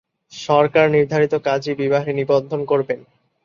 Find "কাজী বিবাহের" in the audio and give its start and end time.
1.47-2.15